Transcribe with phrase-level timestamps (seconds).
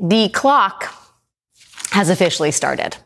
[0.00, 0.94] The clock
[1.90, 2.96] has officially started.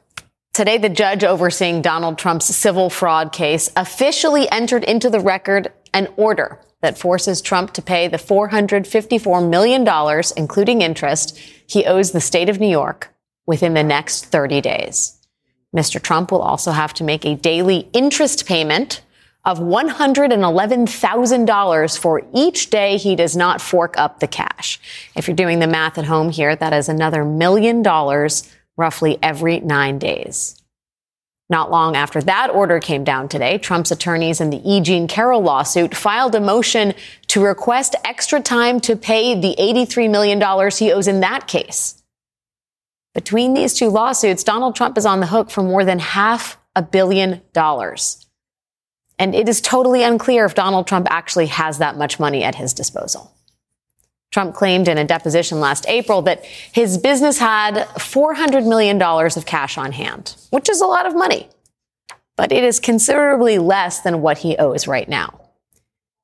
[0.53, 6.09] Today, the judge overseeing Donald Trump's civil fraud case officially entered into the record an
[6.17, 12.51] order that forces Trump to pay the $454 million, including interest, he owes the state
[12.51, 13.15] of New York
[13.47, 15.19] within the next 30 days.
[15.75, 16.03] Mr.
[16.03, 19.01] Trump will also have to make a daily interest payment
[19.45, 24.79] of $111,000 for each day he does not fork up the cash.
[25.17, 29.61] If you're doing the math at home here, that is another million dollars roughly every
[29.61, 30.57] nine days.
[31.51, 34.81] Not long after that order came down today, Trump's attorneys in the E.
[34.81, 36.95] Jean Carroll lawsuit filed a motion
[37.27, 42.03] to request extra time to pay the $83 million he owes in that case.
[43.13, 46.81] Between these two lawsuits, Donald Trump is on the hook for more than half a
[46.81, 48.22] billion dollars.
[49.19, 52.73] And it is totally unclear if Donald Trump actually has that much money at his
[52.73, 53.33] disposal.
[54.31, 59.77] Trump claimed in a deposition last April that his business had $400 million of cash
[59.77, 61.49] on hand, which is a lot of money.
[62.37, 65.39] But it is considerably less than what he owes right now.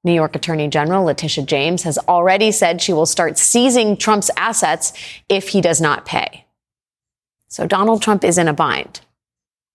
[0.04, 4.92] New York Attorney General Letitia James has already said she will start seizing Trump's assets
[5.28, 6.46] if he does not pay.
[7.48, 9.00] So Donald Trump is in a bind.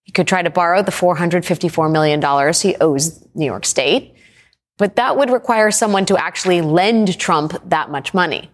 [0.04, 2.22] He could try to borrow the $454 million
[2.54, 4.16] he owes New York State.
[4.78, 8.50] But that would require someone to actually lend Trump that much money.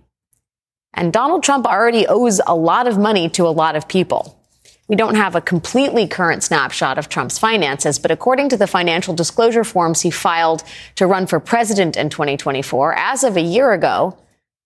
[0.93, 4.39] And Donald Trump already owes a lot of money to a lot of people.
[4.87, 9.13] We don't have a completely current snapshot of Trump's finances, but according to the financial
[9.13, 10.63] disclosure forms he filed
[10.95, 14.17] to run for president in 2024, as of a year ago,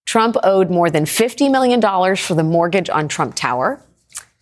[0.05, 1.81] Trump owed more than $50 million
[2.15, 3.81] for the mortgage on Trump Tower,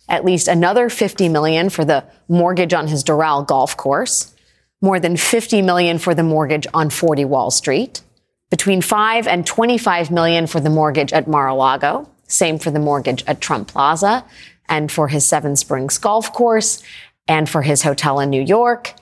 [0.08, 4.34] at least another 50 million for the mortgage on his Doral golf course,
[4.80, 8.02] more than 50 million for the mortgage on 40 Wall Street,
[8.50, 13.40] between 5 and 25 million for the mortgage at Mar-a-Lago, same for the mortgage at
[13.40, 14.24] Trump Plaza,
[14.68, 16.82] and for his Seven Springs golf course,
[17.28, 18.94] and for his hotel in New York,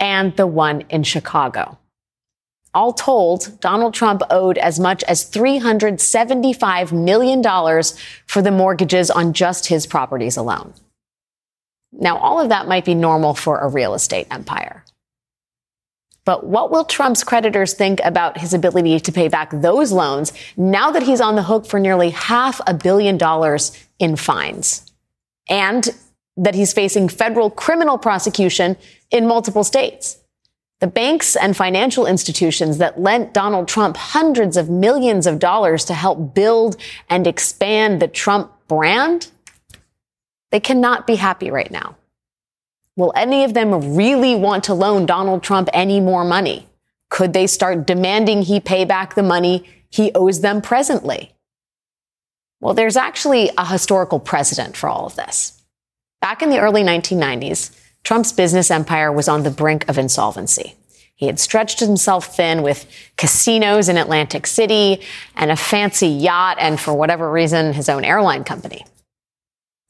[0.00, 1.78] and the one in Chicago.
[2.78, 7.42] All told, Donald Trump owed as much as $375 million
[8.24, 10.72] for the mortgages on just his properties alone.
[11.90, 14.84] Now, all of that might be normal for a real estate empire.
[16.24, 20.92] But what will Trump's creditors think about his ability to pay back those loans now
[20.92, 24.88] that he's on the hook for nearly half a billion dollars in fines?
[25.48, 25.88] And
[26.36, 28.76] that he's facing federal criminal prosecution
[29.10, 30.18] in multiple states.
[30.80, 35.94] The banks and financial institutions that lent Donald Trump hundreds of millions of dollars to
[35.94, 36.76] help build
[37.10, 39.30] and expand the Trump brand,
[40.50, 41.96] they cannot be happy right now.
[42.96, 46.68] Will any of them really want to loan Donald Trump any more money?
[47.10, 51.34] Could they start demanding he pay back the money he owes them presently?
[52.60, 55.62] Well, there's actually a historical precedent for all of this.
[56.20, 60.74] Back in the early 1990s, Trump's business empire was on the brink of insolvency.
[61.14, 62.86] He had stretched himself thin with
[63.16, 65.00] casinos in Atlantic City
[65.34, 68.86] and a fancy yacht and, for whatever reason, his own airline company.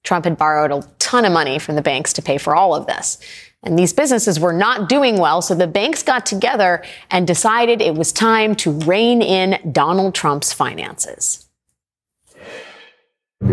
[0.05, 2.87] Trump had borrowed a ton of money from the banks to pay for all of
[2.87, 3.19] this.
[3.63, 7.95] And these businesses were not doing well, so the banks got together and decided it
[7.95, 11.47] was time to rein in Donald Trump's finances.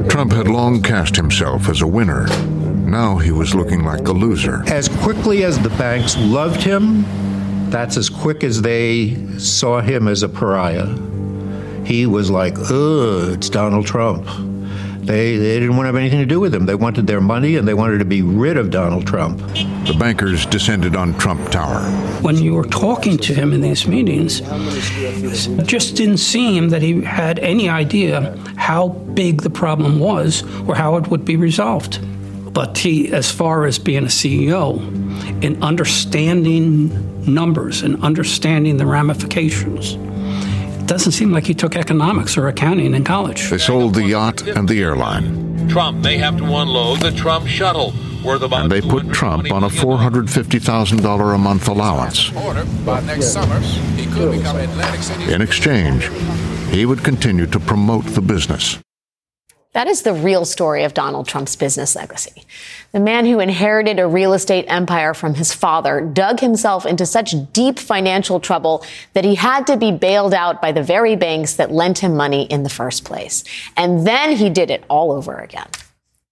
[0.08, 2.28] Trump had long cast himself as a winner.
[2.86, 4.64] Now he was looking like a loser.
[4.68, 7.04] As quickly as the banks loved him,
[7.72, 10.88] that's as quick as they saw him as a pariah.
[11.84, 14.26] He was like, ugh, it's Donald Trump.
[15.06, 16.66] They, they didn't want to have anything to do with him.
[16.66, 19.38] They wanted their money and they wanted to be rid of Donald Trump.
[19.86, 21.82] The bankers descended on Trump Tower.
[22.22, 27.02] When you were talking to him in these meetings, it just didn't seem that he
[27.02, 32.00] had any idea how big the problem was or how it would be resolved.
[32.56, 34.80] But he, as far as being a CEO,
[35.44, 36.90] in understanding
[37.26, 39.96] numbers and understanding the ramifications,
[40.80, 43.50] it doesn't seem like he took economics or accounting in college.
[43.50, 45.68] They sold the yacht and the airline.
[45.68, 47.94] Trump may have to unload the Trump shuttle.
[48.24, 52.32] Worth about and they put Trump on a $450,000 a month allowance.
[55.30, 56.10] In exchange,
[56.72, 58.80] he would continue to promote the business.
[59.76, 62.46] That is the real story of Donald Trump's business legacy.
[62.94, 67.36] The man who inherited a real estate empire from his father dug himself into such
[67.52, 71.74] deep financial trouble that he had to be bailed out by the very banks that
[71.74, 73.44] lent him money in the first place.
[73.76, 75.68] And then he did it all over again.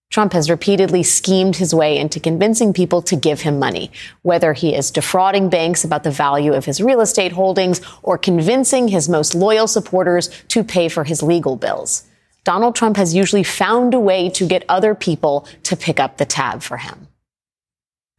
[0.09, 3.91] Trump has repeatedly schemed his way into convincing people to give him money,
[4.21, 8.87] whether he is defrauding banks about the value of his real estate holdings or convincing
[8.87, 12.03] his most loyal supporters to pay for his legal bills.
[12.43, 16.25] Donald Trump has usually found a way to get other people to pick up the
[16.25, 17.07] tab for him.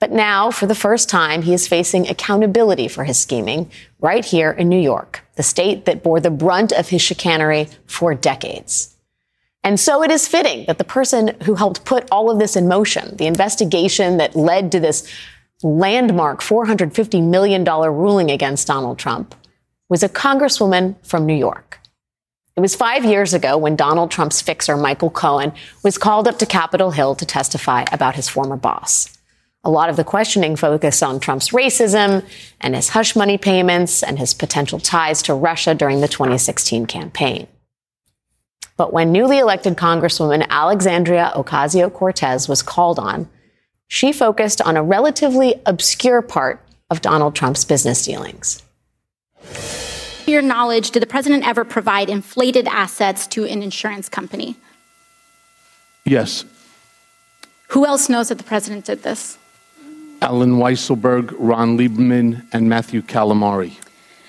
[0.00, 4.50] But now, for the first time, he is facing accountability for his scheming right here
[4.50, 8.94] in New York, the state that bore the brunt of his chicanery for decades.
[9.62, 12.68] And so it is fitting that the person who helped put all of this in
[12.68, 15.10] motion, the investigation that led to this
[15.62, 19.34] landmark $450 million ruling against Donald Trump,
[19.88, 21.80] was a congresswoman from New York.
[22.56, 25.52] It was five years ago when Donald Trump's fixer, Michael Cohen,
[25.82, 29.18] was called up to Capitol Hill to testify about his former boss.
[29.64, 32.24] A lot of the questioning focused on Trump's racism
[32.60, 37.48] and his hush money payments and his potential ties to Russia during the 2016 campaign.
[38.76, 43.28] But when newly elected Congresswoman Alexandria Ocasio Cortez was called on,
[43.88, 48.62] she focused on a relatively obscure part of Donald Trump's business dealings.
[50.24, 54.56] To your knowledge, did the president ever provide inflated assets to an insurance company?
[56.06, 56.46] Yes.
[57.68, 59.36] Who else knows that the president did this?
[60.22, 63.76] Allen Weisselberg, Ron Lieberman, and Matthew Calamari.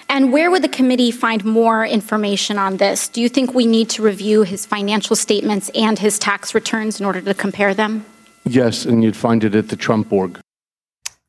[0.09, 3.07] And where would the committee find more information on this?
[3.07, 7.05] Do you think we need to review his financial statements and his tax returns in
[7.05, 8.05] order to compare them?
[8.43, 10.41] Yes, and you'd find it at the Trump org.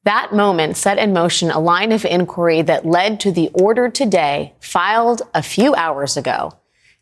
[0.06, 4.54] That moment set in motion a line of inquiry that led to the order today
[4.60, 6.52] filed a few hours ago.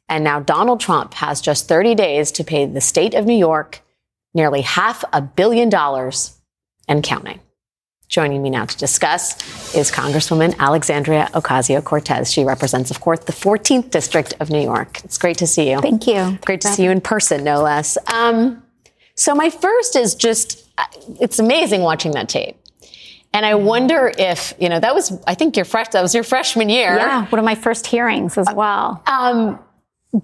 [0.08, 3.82] And now Donald Trump has just 30 days to pay the state of New York
[4.32, 6.40] nearly half a billion dollars
[6.88, 7.40] and counting.
[8.08, 9.34] Joining me now to discuss
[9.74, 12.32] is Congresswoman Alexandria Ocasio Cortez.
[12.32, 15.04] She represents, of course, the 14th District of New York.
[15.04, 15.78] It's great to see you.
[15.82, 16.38] Thank you.
[16.46, 17.98] Great to see you in person, no less.
[18.10, 18.62] Um,
[19.14, 20.66] so, my first is just
[21.20, 22.56] it's amazing watching that tape.
[23.34, 26.22] And I wonder if, you know, that was, I think your fresh, that was your
[26.22, 26.94] freshman year.
[26.94, 29.02] Yeah, one of my first hearings as well.
[29.08, 29.58] Um,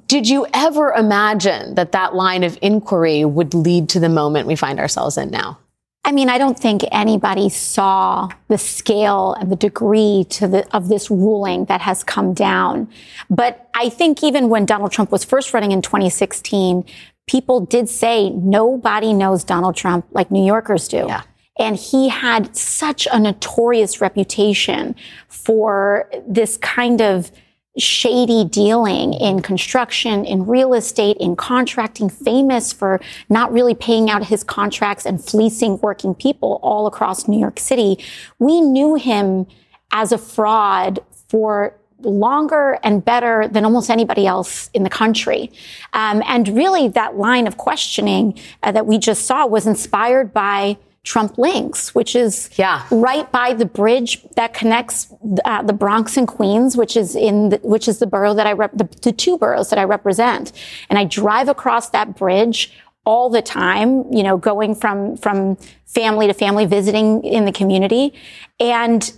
[0.06, 4.54] did you ever imagine that that line of inquiry would lead to the moment we
[4.54, 5.58] find ourselves in now?
[6.04, 10.88] I mean, I don't think anybody saw the scale and the degree to the, of
[10.88, 12.88] this ruling that has come down.
[13.28, 16.84] But I think even when Donald Trump was first running in 2016,
[17.26, 21.04] people did say nobody knows Donald Trump like New Yorkers do.
[21.08, 21.22] Yeah.
[21.60, 24.96] And he had such a notorious reputation
[25.28, 27.30] for this kind of
[27.78, 34.24] shady dealing in construction, in real estate, in contracting, famous for not really paying out
[34.24, 37.98] his contracts and fleecing working people all across New York City.
[38.38, 39.46] We knew him
[39.92, 40.98] as a fraud
[41.28, 45.52] for longer and better than almost anybody else in the country.
[45.92, 50.78] Um, and really, that line of questioning uh, that we just saw was inspired by
[51.02, 52.84] Trump Links, which is yeah.
[52.90, 55.12] right by the bridge that connects
[55.44, 58.52] uh, the Bronx and Queens, which is in the, which is the borough that I
[58.52, 60.52] rep, the, the two boroughs that I represent.
[60.90, 62.72] And I drive across that bridge
[63.06, 65.56] all the time, you know, going from from
[65.86, 68.12] family to family, visiting in the community,
[68.60, 69.12] and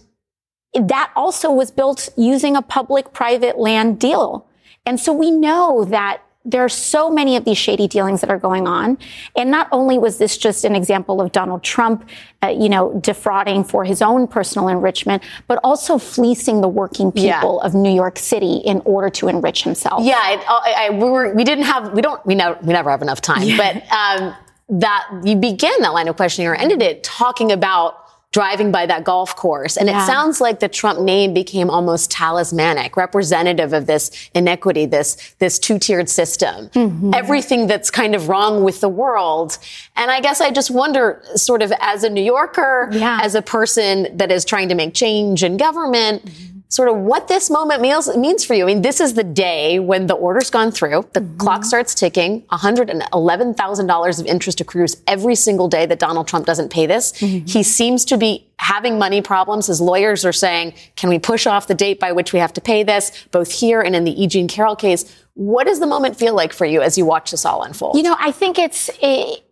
[0.75, 4.47] that also was built using a public-private land deal.
[4.87, 8.39] And so we know that there are so many of these shady dealings that are
[8.39, 8.99] going on.
[9.37, 12.09] And not only was this just an example of Donald Trump,
[12.43, 17.61] uh, you know, defrauding for his own personal enrichment, but also fleecing the working people
[17.61, 17.67] yeah.
[17.67, 20.05] of New York City in order to enrich himself.
[20.05, 23.03] Yeah, I, I, we, were, we didn't have, we don't, we never, we never have
[23.03, 23.57] enough time, yeah.
[23.57, 24.35] but um,
[24.81, 28.02] that you began that line of questioning or ended it talking about
[28.33, 29.77] driving by that golf course.
[29.77, 30.03] And yeah.
[30.03, 35.59] it sounds like the Trump name became almost talismanic, representative of this inequity, this, this
[35.59, 37.13] two-tiered system, mm-hmm.
[37.15, 39.59] everything that's kind of wrong with the world.
[39.97, 43.21] And I guess I just wonder, sort of as a New Yorker, yeah.
[43.23, 47.29] as a person that is trying to make change in government, mm-hmm sort of what
[47.29, 48.65] this moment means, means for you.
[48.65, 51.37] I mean, this is the day when the order's gone through, the mm-hmm.
[51.37, 56.87] clock starts ticking, $111,000 of interest accrues every single day that Donald Trump doesn't pay
[56.87, 57.13] this.
[57.13, 57.45] Mm-hmm.
[57.45, 59.67] He seems to be having money problems.
[59.67, 62.61] His lawyers are saying, can we push off the date by which we have to
[62.63, 64.27] pay this, both here and in the E.
[64.27, 65.15] Jean Carroll case?
[65.35, 67.99] What does the moment feel like for you as you watch this all unfold?
[67.99, 69.45] You know, I think it's, it,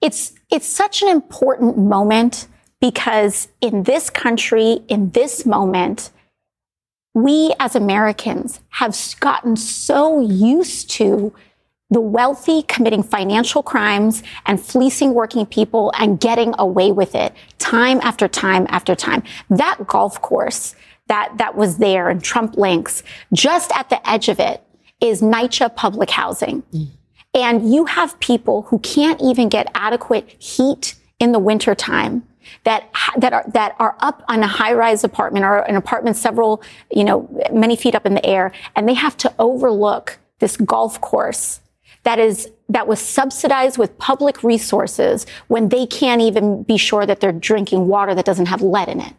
[0.00, 2.48] it's, it's such an important moment
[2.80, 6.10] because in this country, in this moment,
[7.16, 11.32] we as Americans have gotten so used to
[11.88, 18.00] the wealthy committing financial crimes and fleecing working people and getting away with it time
[18.02, 19.22] after time after time.
[19.48, 20.74] That golf course
[21.06, 24.62] that, that was there in Trump Links, just at the edge of it
[25.00, 26.62] is NYCHA public housing.
[26.74, 26.88] Mm.
[27.32, 32.24] And you have people who can't even get adequate heat in the wintertime
[32.64, 37.04] that that are that are up on a high-rise apartment or an apartment several, you
[37.04, 41.60] know, many feet up in the air, and they have to overlook this golf course
[42.02, 47.20] that is that was subsidized with public resources when they can't even be sure that
[47.20, 49.12] they're drinking water that doesn't have lead in it.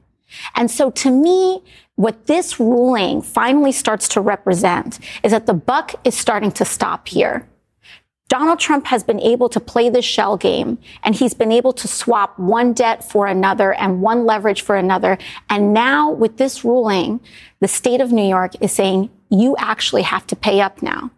[0.56, 1.64] And so to me,
[1.96, 7.08] what this ruling finally starts to represent is that the buck is starting to stop
[7.08, 7.48] here.
[8.30, 11.88] Donald Trump has been able to play this shell game and he's been able to
[11.88, 15.18] swap one debt for another and one leverage for another.
[15.50, 17.22] And now with this ruling,
[17.62, 21.12] the state of New York is saying you actually have to pay up now.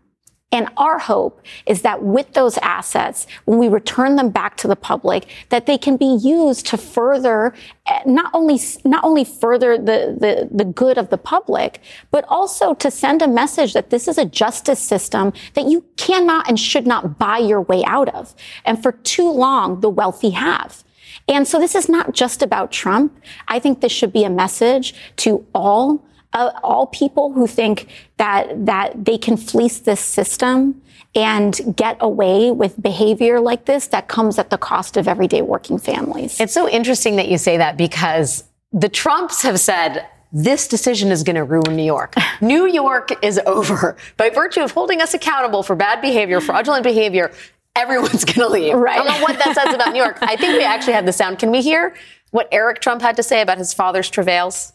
[0.51, 4.75] And our hope is that with those assets, when we return them back to the
[4.75, 7.53] public, that they can be used to further
[7.85, 12.73] eh, not only not only further the, the, the good of the public, but also
[12.73, 16.87] to send a message that this is a justice system that you cannot and should
[16.87, 18.33] not buy your way out of.
[18.65, 20.83] And for too long, the wealthy have.
[21.27, 23.15] And so this is not just about Trump.
[23.47, 28.65] I think this should be a message to all uh, all people who think that
[28.65, 30.81] that they can fleece this system
[31.15, 35.79] and get away with behavior like this that comes at the cost of everyday working
[35.79, 36.39] families.
[36.39, 41.23] It's so interesting that you say that because the Trumps have said this decision is
[41.23, 42.13] going to ruin New York.
[42.41, 43.97] New York is over.
[44.17, 47.31] By virtue of holding us accountable for bad behavior, fraudulent behavior,
[47.75, 48.75] everyone's going to leave.
[48.75, 48.99] Right.
[48.99, 50.19] I don't know what that says about New York.
[50.21, 51.39] I think we actually have the sound.
[51.39, 51.95] Can we hear
[52.29, 54.73] what Eric Trump had to say about his father's travails?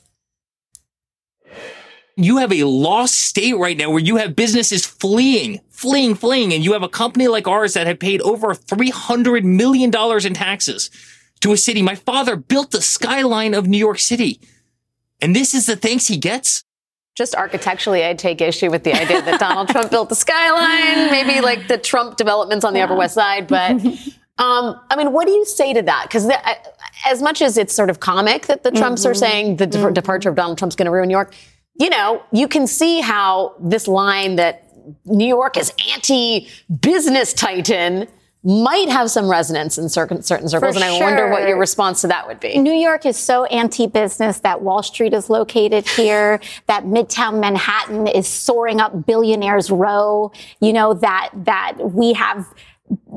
[2.16, 6.64] You have a lost state right now where you have businesses fleeing, fleeing, fleeing, and
[6.64, 9.90] you have a company like ours that had paid over $300 million
[10.25, 10.90] in taxes
[11.40, 11.83] to a city.
[11.83, 14.40] My father built the skyline of New York City.
[15.21, 16.64] And this is the thanks he gets?
[17.16, 21.40] Just architecturally, I'd take issue with the idea that Donald Trump built the skyline, maybe
[21.40, 22.87] like the Trump developments on the yeah.
[22.87, 23.47] Upper West Side.
[23.47, 23.73] But
[24.38, 26.06] um, I mean, what do you say to that?
[26.09, 26.28] Because
[27.06, 29.11] as much as it's sort of comic that the Trumps mm-hmm.
[29.12, 29.92] are saying the de- mm-hmm.
[29.92, 31.35] departure of Donald Trump's going to ruin New York,
[31.76, 34.64] you know, you can see how this line that
[35.04, 36.49] New York is anti
[36.81, 38.07] business titan
[38.45, 40.76] might have some resonance in certain, certain circles.
[40.76, 41.07] For and I sure.
[41.07, 42.59] wonder what your response to that would be.
[42.59, 48.28] New York is so anti-business that Wall Street is located here, that Midtown Manhattan is
[48.28, 52.47] soaring up billionaires row, you know, that, that we have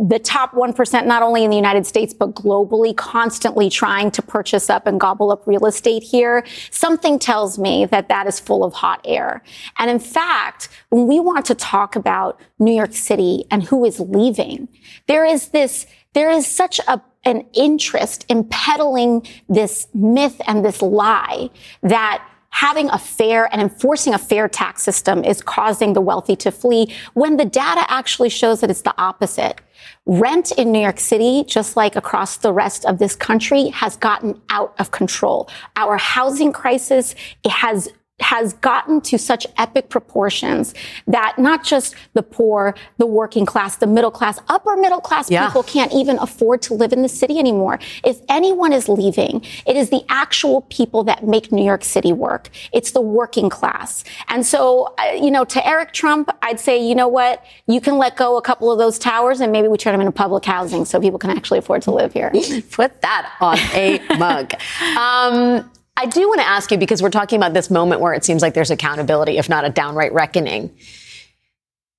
[0.09, 4.69] the top 1%, not only in the United States, but globally, constantly trying to purchase
[4.69, 8.73] up and gobble up real estate here, something tells me that that is full of
[8.73, 9.43] hot air.
[9.77, 13.99] And in fact, when we want to talk about New York City and who is
[13.99, 14.69] leaving,
[15.07, 20.81] there is this, there is such a an interest in peddling this myth and this
[20.81, 21.49] lie
[21.83, 22.25] that
[22.57, 26.91] having a fair and enforcing a fair tax system is causing the wealthy to flee
[27.13, 29.61] when the data actually shows that it's the opposite.
[30.07, 34.41] Rent in New York City, just like across the rest of this country, has gotten
[34.49, 35.47] out of control.
[35.75, 37.13] Our housing crisis
[37.47, 40.73] has has gotten to such epic proportions
[41.05, 45.45] that not just the poor, the working class, the middle class, upper middle class yeah.
[45.45, 47.77] people can't even afford to live in the city anymore.
[48.03, 52.49] If anyone is leaving, it is the actual people that make New York City work.
[52.73, 54.03] It's the working class.
[54.29, 57.45] And so, uh, you know, to Eric Trump, I'd say, you know what?
[57.67, 60.11] You can let go a couple of those towers and maybe we turn them into
[60.11, 62.31] public housing so people can actually afford to live here.
[62.71, 64.53] Put that on a mug.
[64.97, 68.23] Um, I do want to ask you because we're talking about this moment where it
[68.23, 70.77] seems like there's accountability, if not a downright reckoning.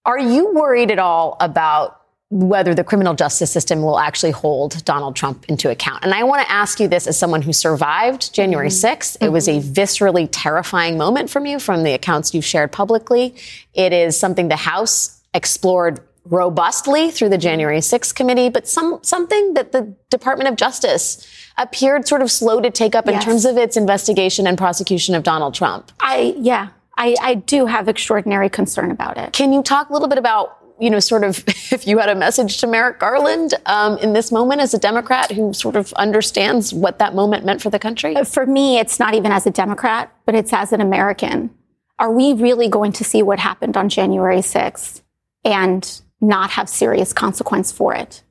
[0.07, 2.01] Are you worried at all about
[2.31, 6.05] whether the criminal justice system will actually hold Donald Trump into account?
[6.05, 9.17] And I want to ask you this as someone who survived January 6th.
[9.17, 9.25] Mm-hmm.
[9.25, 9.73] It was a mm-hmm.
[9.73, 13.35] viscerally terrifying moment from you from the accounts you've shared publicly.
[13.75, 19.55] It is something the House explored robustly through the January 6th committee, but some, something
[19.55, 21.27] that the Department of Justice
[21.59, 23.15] appeared sort of slow to take up yes.
[23.17, 25.93] in terms of its investigation and prosecution of Donald Trump.
[26.01, 29.33] I, yeah, I, I do have extraordinary concern about it.
[29.33, 32.15] Can you talk a little bit about you know, sort of, if you had a
[32.15, 36.73] message to Merrick Garland um, in this moment as a Democrat who sort of understands
[36.73, 38.17] what that moment meant for the country?
[38.17, 41.51] Uh, for me, it's not even as a Democrat, but it's as an American.
[41.99, 45.03] Are we really going to see what happened on January 6th
[45.45, 48.23] and not have serious consequence for it?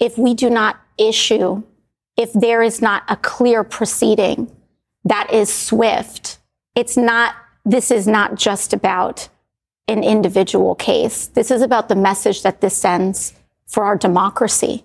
[0.00, 1.62] If we do not issue
[2.16, 4.50] if there is not a clear proceeding
[5.04, 6.38] that is swift,
[6.74, 9.28] it's not, this is not just about
[9.88, 11.28] an individual case.
[11.28, 13.34] This is about the message that this sends
[13.66, 14.84] for our democracy.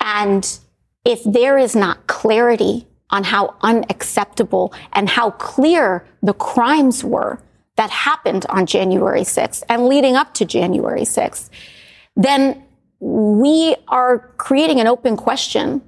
[0.00, 0.58] And
[1.04, 7.40] if there is not clarity on how unacceptable and how clear the crimes were
[7.76, 11.48] that happened on January 6th and leading up to January 6th,
[12.16, 12.62] then
[13.00, 15.82] we are creating an open question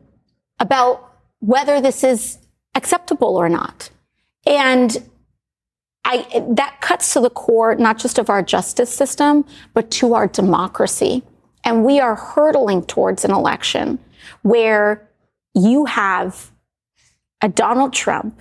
[0.62, 2.38] about whether this is
[2.76, 3.90] acceptable or not.
[4.46, 4.96] And
[6.04, 10.28] I, that cuts to the core, not just of our justice system, but to our
[10.28, 11.24] democracy.
[11.64, 13.98] And we are hurtling towards an election
[14.42, 15.08] where
[15.52, 16.52] you have
[17.40, 18.40] a Donald Trump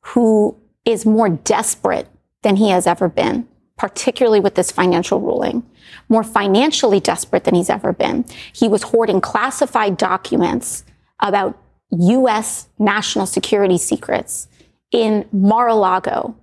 [0.00, 2.08] who is more desperate
[2.42, 3.46] than he has ever been,
[3.78, 5.62] particularly with this financial ruling,
[6.08, 8.24] more financially desperate than he's ever been.
[8.52, 10.84] He was hoarding classified documents
[11.22, 11.58] about
[11.90, 12.68] U.S.
[12.78, 14.48] national security secrets
[14.90, 16.36] in Mar-a-Lago.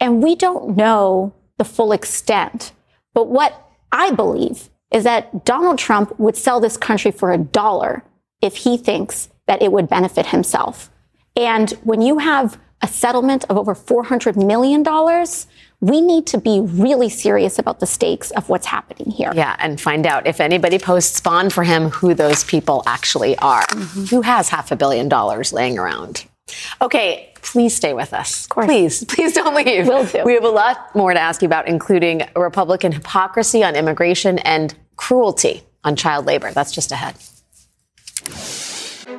[0.00, 2.72] And we don't know the full extent.
[3.14, 8.04] But what I believe is that Donald Trump would sell this country for a dollar
[8.40, 10.90] if he thinks that it would benefit himself.
[11.36, 14.84] And when you have a settlement of over $400 million,
[15.80, 19.32] we need to be really serious about the stakes of what's happening here.
[19.34, 23.62] Yeah, and find out if anybody posts bond for him, who those people actually are.
[23.62, 24.04] Mm-hmm.
[24.06, 26.24] Who has half a billion dollars laying around?
[26.80, 28.44] Okay, please stay with us.
[28.44, 28.66] Of course.
[28.66, 29.86] Please, please don't leave.
[29.86, 30.24] Will do.
[30.24, 34.74] We have a lot more to ask you about, including Republican hypocrisy on immigration and
[34.96, 36.50] cruelty on child labor.
[36.50, 37.14] That's just ahead.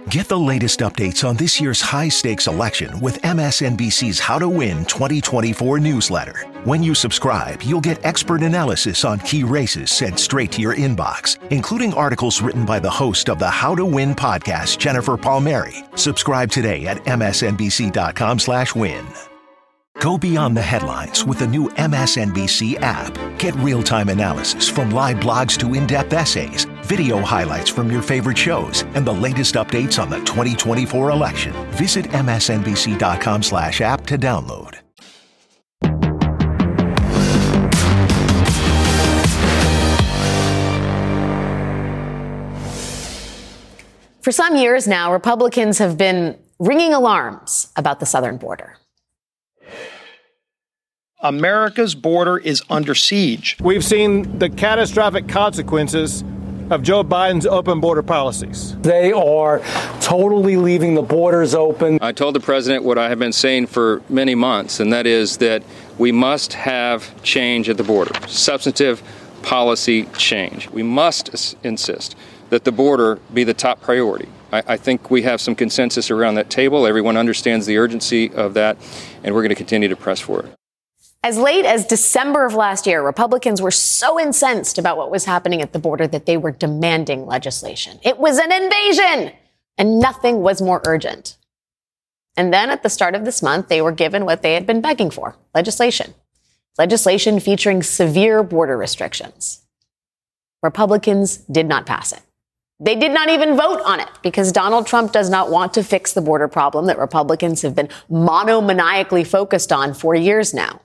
[0.10, 4.84] Get the latest updates on this year's high stakes election with MSNBC's How to Win
[4.86, 6.48] 2024 newsletter.
[6.64, 11.38] When you subscribe, you'll get expert analysis on key races sent straight to your inbox,
[11.52, 15.84] including articles written by the host of the How to Win podcast, Jennifer Palmieri.
[15.94, 19.06] Subscribe today at msnbc.com/win.
[20.00, 23.18] Go beyond the headlines with the new MSNBC app.
[23.38, 28.02] Get real time analysis from live blogs to in depth essays, video highlights from your
[28.02, 31.54] favorite shows, and the latest updates on the 2024 election.
[31.74, 34.80] Visit MSNBC.com slash app to download.
[44.22, 48.76] For some years now, Republicans have been ringing alarms about the southern border.
[51.22, 53.58] America's border is under siege.
[53.62, 56.24] We've seen the catastrophic consequences
[56.70, 58.76] of Joe Biden's open border policies.
[58.78, 59.60] They are
[60.02, 62.00] totally leaving the borders open.
[62.02, 65.38] I told the president what I have been saying for many months, and that is
[65.38, 65.64] that
[65.98, 69.02] we must have change at the border, substantive
[69.42, 70.70] policy change.
[70.70, 72.16] We must insist
[72.50, 74.28] that the border be the top priority.
[74.52, 76.88] I, I think we have some consensus around that table.
[76.88, 78.78] Everyone understands the urgency of that,
[79.24, 80.59] and we're going to continue to press for it.
[81.22, 85.62] As late as December of last year, Republicans were so incensed about what was happening
[85.62, 88.00] at the border that they were demanding legislation.
[88.04, 89.34] It was an invasion,
[89.78, 91.36] and nothing was more urgent.
[92.38, 94.80] And then at the start of this month, they were given what they had been
[94.80, 96.14] begging for legislation.
[96.78, 99.66] Legislation featuring severe border restrictions.
[100.64, 102.22] Republicans did not pass it.
[102.80, 106.14] They did not even vote on it because Donald Trump does not want to fix
[106.14, 110.80] the border problem that Republicans have been monomaniacally focused on for years now.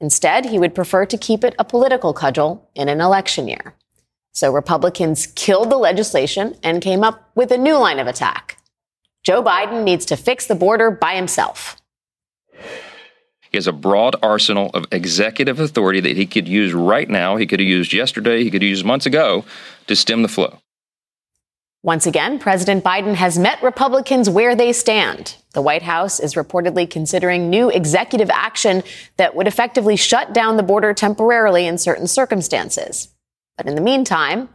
[0.00, 3.74] Instead, he would prefer to keep it a political cudgel in an election year.
[4.32, 8.56] So Republicans killed the legislation and came up with a new line of attack.
[9.22, 11.76] Joe Biden needs to fix the border by himself.
[13.50, 17.36] He has a broad arsenal of executive authority that he could use right now.
[17.36, 18.44] He could have used yesterday.
[18.44, 19.44] He could use months ago
[19.88, 20.60] to stem the flow.
[21.82, 25.36] Once again, President Biden has met Republicans where they stand.
[25.54, 28.82] The White House is reportedly considering new executive action
[29.16, 33.08] that would effectively shut down the border temporarily in certain circumstances.
[33.56, 34.50] But in the meantime,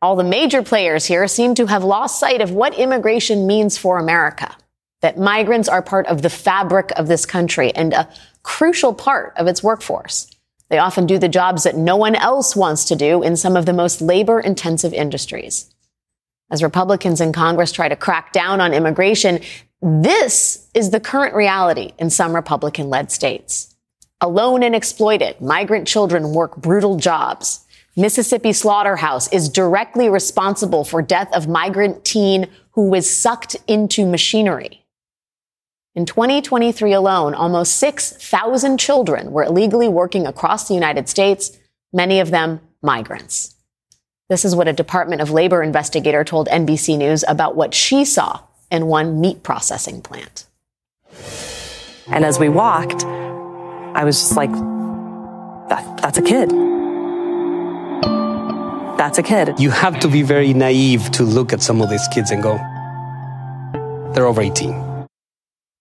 [0.00, 3.98] all the major players here seem to have lost sight of what immigration means for
[3.98, 4.56] America.
[5.02, 8.08] That migrants are part of the fabric of this country and a
[8.42, 10.30] crucial part of its workforce.
[10.70, 13.66] They often do the jobs that no one else wants to do in some of
[13.66, 15.73] the most labor intensive industries
[16.50, 19.40] as Republicans in Congress try to crack down on immigration,
[19.80, 23.74] this is the current reality in some Republican led states.
[24.20, 27.60] Alone and exploited, migrant children work brutal jobs.
[27.96, 34.84] Mississippi slaughterhouse is directly responsible for death of migrant teen who was sucked into machinery.
[35.94, 41.56] In 2023 alone, almost 6,000 children were illegally working across the United States,
[41.92, 43.53] many of them migrants.
[44.30, 48.40] This is what a Department of Labor investigator told NBC News about what she saw
[48.70, 50.46] in one meat processing plant.
[52.06, 54.50] And as we walked, I was just like,
[55.68, 56.48] that, that's a kid.
[58.96, 59.60] That's a kid.
[59.60, 62.56] You have to be very naive to look at some of these kids and go,
[64.14, 64.93] they're over 18.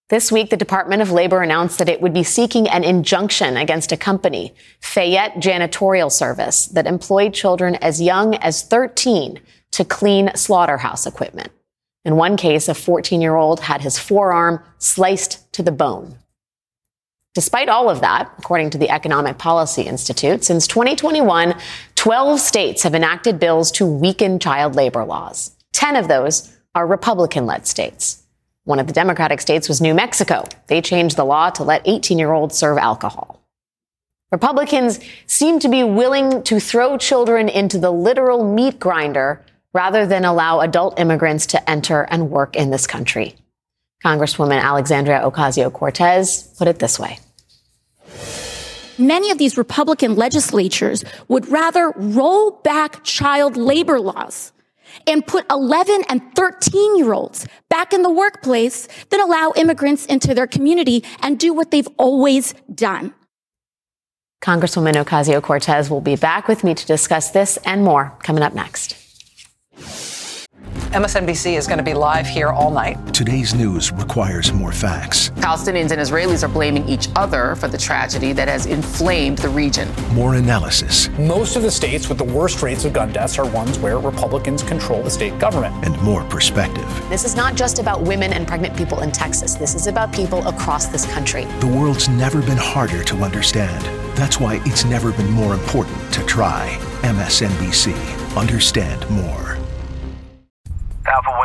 [0.09, 3.91] This week, the Department of Labor announced that it would be seeking an injunction against
[3.91, 9.39] a company, Fayette Janitorial Service, that employed children as young as 13
[9.71, 11.49] to clean slaughterhouse equipment.
[12.05, 16.17] In one case, a 14 year old had his forearm sliced to the bone.
[17.33, 21.55] Despite all of that, according to the Economic Policy Institute, since 2021,
[21.95, 25.55] 12 states have enacted bills to weaken child labor laws.
[25.71, 28.22] 10 of those are Republican led states.
[28.65, 30.45] One of the Democratic states was New Mexico.
[30.67, 33.41] They changed the law to let 18 year olds serve alcohol.
[34.31, 40.23] Republicans seem to be willing to throw children into the literal meat grinder rather than
[40.23, 43.35] allow adult immigrants to enter and work in this country.
[44.03, 47.19] Congresswoman Alexandria Ocasio Cortez put it this way.
[48.97, 54.53] Many of these Republican legislatures would rather roll back child labor laws
[55.07, 60.33] and put 11 and 13 year olds back in the workplace than allow immigrants into
[60.33, 63.13] their community and do what they've always done.
[64.43, 68.53] Congresswoman Ocasio Cortez will be back with me to discuss this and more coming up
[68.53, 68.97] next.
[70.93, 72.99] MSNBC is going to be live here all night.
[73.15, 75.31] Today's news requires more facts.
[75.37, 79.89] Palestinians and Israelis are blaming each other for the tragedy that has inflamed the region.
[80.13, 81.09] More analysis.
[81.17, 84.61] Most of the states with the worst rates of gun deaths are ones where Republicans
[84.61, 85.73] control the state government.
[85.83, 86.85] And more perspective.
[87.09, 89.55] This is not just about women and pregnant people in Texas.
[89.55, 91.45] This is about people across this country.
[91.59, 93.83] The world's never been harder to understand.
[94.15, 96.77] That's why it's never been more important to try.
[97.01, 97.95] MSNBC.
[98.37, 99.57] Understand more.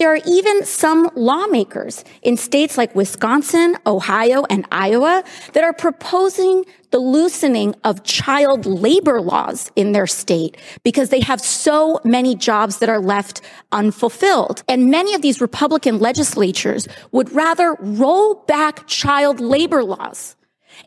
[0.00, 6.64] There are even some lawmakers in states like Wisconsin, Ohio, and Iowa that are proposing
[6.90, 12.78] the loosening of child labor laws in their state because they have so many jobs
[12.78, 14.62] that are left unfulfilled.
[14.68, 20.34] And many of these Republican legislatures would rather roll back child labor laws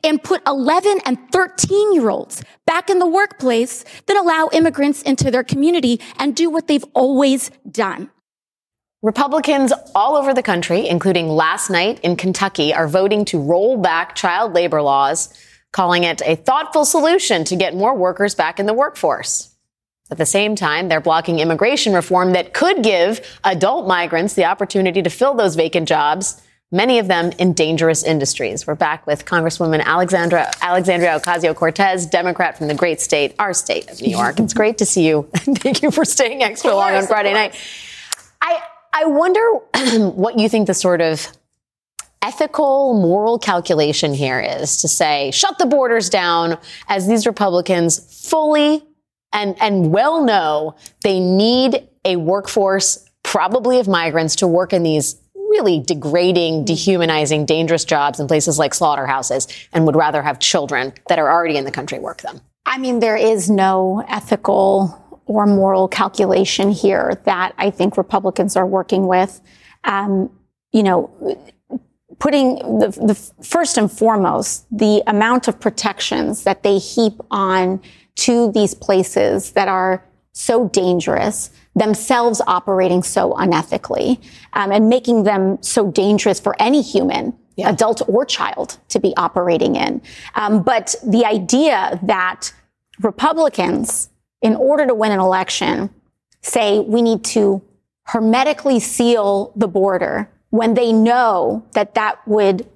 [0.04, 5.30] and put 11 and 13 year olds back in the workplace than allow immigrants into
[5.30, 8.10] their community and do what they've always done.
[9.04, 14.16] Republicans all over the country, including last night in Kentucky, are voting to roll back
[14.16, 15.38] child labor laws,
[15.74, 19.54] calling it a thoughtful solution to get more workers back in the workforce.
[20.10, 25.02] At the same time, they're blocking immigration reform that could give adult migrants the opportunity
[25.02, 28.66] to fill those vacant jobs, many of them in dangerous industries.
[28.66, 33.92] We're back with Congresswoman Alexandra Alexandria Ocasio Cortez, Democrat from the great state, our state
[33.92, 34.40] of New York.
[34.40, 35.28] it's great to see you.
[35.36, 37.54] Thank you for staying extra course, long on Friday night.
[38.42, 38.62] I
[38.94, 39.42] I wonder
[40.12, 41.28] what you think the sort of
[42.22, 48.84] ethical, moral calculation here is to say, shut the borders down as these Republicans fully
[49.34, 55.20] and, and well know they need a workforce, probably of migrants, to work in these
[55.36, 61.20] really degrading, dehumanizing, dangerous jobs in places like slaughterhouses and would rather have children that
[61.20, 62.42] are already in the country work them.
[62.66, 68.66] I mean, there is no ethical or moral calculation here that I think Republicans are
[68.66, 69.42] working with.
[69.84, 70.30] Um,
[70.72, 71.10] you know,
[72.20, 77.82] putting the, the, first and foremost the amount of protections that they heap on
[78.16, 85.62] to these places that are so dangerous themselves operating so unethically um, and making them
[85.62, 87.70] so dangerous for any human yeah.
[87.70, 90.02] adult or child to be operating in
[90.36, 92.52] um, but the idea that
[93.02, 94.10] republicans
[94.44, 95.90] in order to win an election,
[96.42, 97.64] say we need to
[98.04, 102.68] hermetically seal the border when they know that that would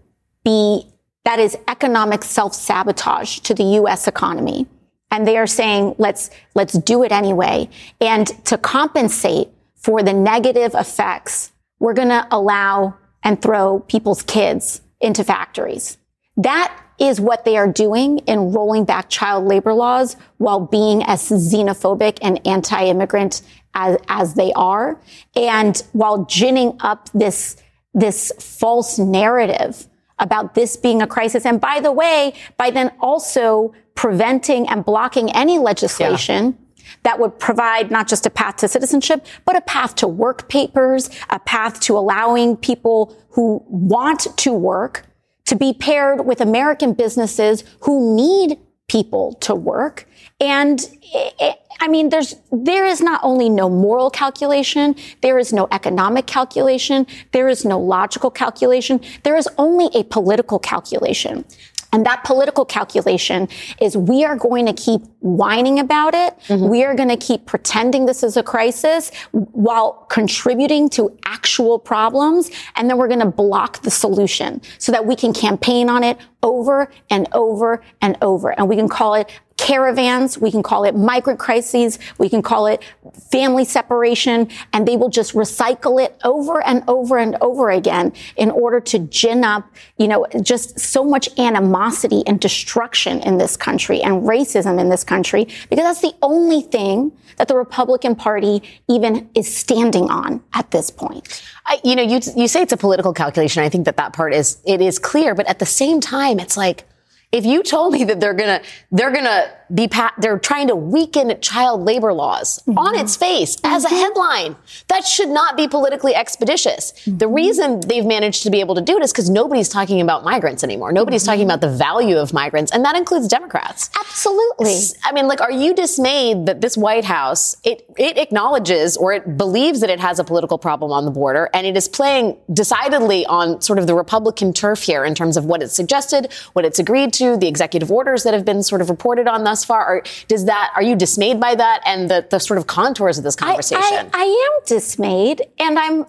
[0.44, 0.88] be,
[1.26, 4.08] that is economic self-sabotage to the U.S.
[4.08, 4.66] economy.
[5.12, 7.70] And they are saying, let's, let's do it anyway.
[8.02, 14.82] And to compensate for the negative effects, we're going to allow and throw people's kids
[15.02, 15.98] into factories.
[16.38, 21.30] That is what they are doing in rolling back child labor laws while being as
[21.30, 23.42] xenophobic and anti-immigrant
[23.74, 25.00] as, as they are.
[25.36, 27.58] And while ginning up this,
[27.94, 29.88] this false narrative
[30.20, 31.46] about this being a crisis.
[31.46, 36.84] And by the way, by then also preventing and blocking any legislation yeah.
[37.04, 41.10] that would provide not just a path to citizenship, but a path to work papers,
[41.30, 45.07] a path to allowing people who want to work
[45.48, 50.08] to be paired with American businesses who need people to work.
[50.40, 50.80] And
[51.14, 55.68] eh, eh, I mean, there's, there is not only no moral calculation, there is no
[55.72, 61.46] economic calculation, there is no logical calculation, there is only a political calculation.
[61.94, 63.48] And that political calculation
[63.80, 66.38] is we are going to keep whining about it.
[66.48, 66.68] Mm-hmm.
[66.68, 72.52] We are going to keep pretending this is a crisis while contributing to actual problems.
[72.76, 76.18] And then we're going to block the solution so that we can campaign on it
[76.44, 78.52] over and over and over.
[78.52, 80.38] And we can call it caravans.
[80.38, 82.00] We can call it migrant crises.
[82.18, 82.84] We can call it
[83.32, 84.50] family separation.
[84.72, 89.00] And they will just recycle it over and over and over again in order to
[89.00, 89.68] gin up,
[89.98, 95.04] you know, just so much animosity and destruction in this country and racism in this
[95.04, 100.72] country, because that's the only thing that the Republican Party even is standing on at
[100.72, 101.44] this point.
[101.66, 103.64] I, you know, you, you say it's a political calculation.
[103.64, 106.58] I think that that part is, it is clear, but at the same time, it's
[106.58, 106.86] like,
[107.32, 108.62] if you told me that they're gonna,
[108.92, 112.78] they're gonna be, pa- they're trying to weaken child labor laws mm-hmm.
[112.78, 113.76] on its face mm-hmm.
[113.76, 114.56] as a headline,
[114.88, 116.92] that should not be politically expeditious.
[116.92, 117.18] Mm-hmm.
[117.18, 120.24] The reason they've managed to be able to do it is because nobody's talking about
[120.24, 120.92] migrants anymore.
[120.92, 121.52] Nobody's talking mm-hmm.
[121.52, 123.90] about the value of migrants, and that includes Democrats.
[124.00, 124.76] Absolutely.
[125.04, 129.38] I mean, like, are you dismayed that this White House, it, it acknowledges or it
[129.38, 133.26] believes that it has a political problem on the border, and it is playing decidedly
[133.26, 136.80] on sort of the Republican turf here in terms of what it's suggested, what it's
[136.80, 139.86] agreed to, the executive orders that have been sort of reported on thus far?
[139.88, 143.24] Or does that, are you dismayed by that and the, the sort of contours of
[143.24, 143.84] this conversation?
[143.84, 146.06] I, I, I am dismayed and I'm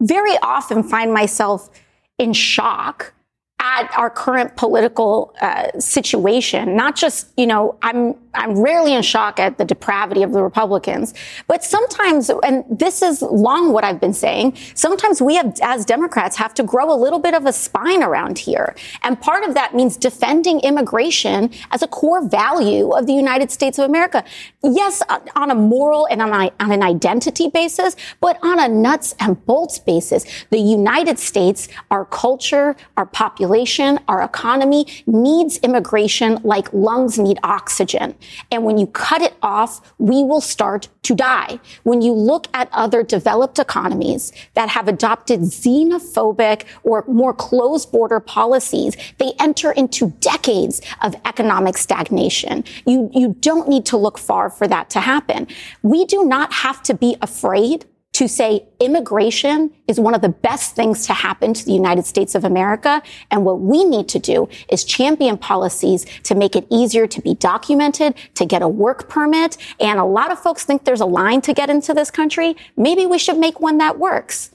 [0.00, 1.70] very often find myself
[2.18, 3.14] in shock
[3.60, 6.76] at our current political uh, situation.
[6.76, 11.12] Not just, you know, I'm I'm rarely in shock at the depravity of the Republicans,
[11.46, 16.36] but sometimes, and this is long what I've been saying, sometimes we have, as Democrats,
[16.36, 18.74] have to grow a little bit of a spine around here.
[19.02, 23.78] And part of that means defending immigration as a core value of the United States
[23.78, 24.24] of America.
[24.62, 25.02] Yes,
[25.36, 29.78] on a moral and on, on an identity basis, but on a nuts and bolts
[29.78, 30.24] basis.
[30.50, 38.14] The United States, our culture, our population, our economy needs immigration like lungs need oxygen.
[38.50, 41.58] And when you cut it off, we will start to die.
[41.82, 48.20] When you look at other developed economies that have adopted xenophobic or more closed border
[48.20, 52.64] policies, they enter into decades of economic stagnation.
[52.86, 55.48] You, you don't need to look far for that to happen.
[55.82, 60.76] We do not have to be afraid to say immigration is one of the best
[60.76, 63.02] things to happen to the United States of America.
[63.30, 67.34] And what we need to do is champion policies to make it easier to be
[67.34, 69.56] documented, to get a work permit.
[69.80, 72.54] And a lot of folks think there's a line to get into this country.
[72.76, 74.50] Maybe we should make one that works.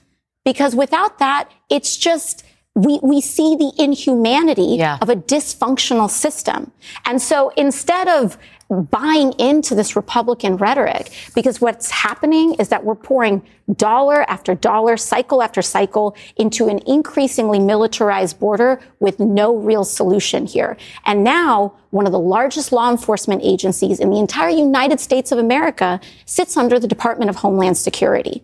[0.46, 2.44] Because without that, it's just,
[2.76, 4.98] we, we see the inhumanity yeah.
[5.02, 6.72] of a dysfunctional system.
[7.06, 8.38] And so instead of
[8.70, 13.42] buying into this Republican rhetoric because what's happening is that we're pouring
[13.76, 20.46] dollar after dollar, cycle after cycle into an increasingly militarized border with no real solution
[20.46, 20.78] here.
[21.06, 25.40] And now one of the largest law enforcement agencies in the entire United States of
[25.40, 28.44] America sits under the Department of Homeland Security.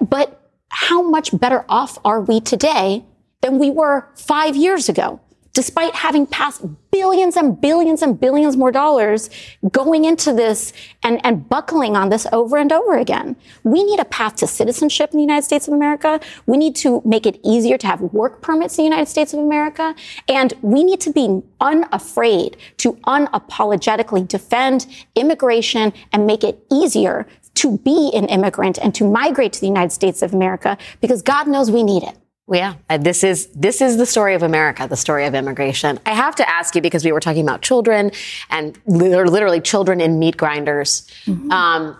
[0.00, 3.04] But how much better off are we today
[3.40, 5.20] than we were five years ago?
[5.52, 9.30] Despite having passed billions and billions and billions more dollars
[9.70, 13.36] going into this and, and buckling on this over and over again.
[13.62, 16.20] We need a path to citizenship in the United States of America.
[16.46, 19.40] We need to make it easier to have work permits in the United States of
[19.40, 19.94] America.
[20.28, 27.78] And we need to be unafraid to unapologetically defend immigration and make it easier to
[27.78, 31.70] be an immigrant and to migrate to the United States of America because God knows
[31.70, 32.16] we need it.
[32.50, 35.98] Yeah, uh, this is this is the story of America, the story of immigration.
[36.06, 38.10] I have to ask you because we were talking about children
[38.48, 41.50] and literally children in meat grinders mm-hmm.
[41.50, 41.96] um,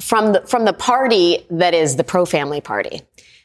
[0.00, 3.02] from the from the party that is the pro family party,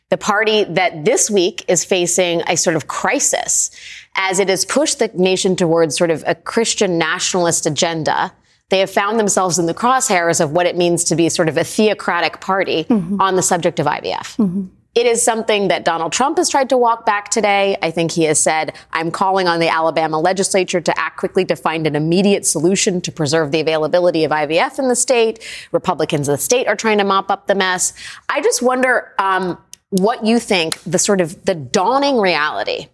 [0.09, 3.69] the party that this week is facing a sort of crisis
[4.15, 8.33] as it has pushed the nation towards sort of a Christian nationalist agenda.
[8.69, 11.55] They have found themselves in the crosshairs of what it means to be sort of
[11.55, 13.21] a theocratic party mm-hmm.
[13.21, 14.35] on the subject of IVF.
[14.37, 14.65] Mm-hmm.
[14.97, 17.77] It is something that Donald Trump has tried to walk back today.
[17.83, 21.55] I think he has said, I'm calling on the Alabama legislature to act quickly to
[21.55, 25.47] find an immediate solution to preserve the availability of IVF in the state.
[25.71, 27.93] Republicans in the state are trying to mop up the mess.
[28.27, 32.87] I just wonder um, what you think the sort of the dawning reality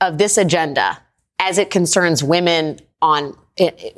[0.00, 1.00] of this agenda
[1.38, 3.38] as it concerns women on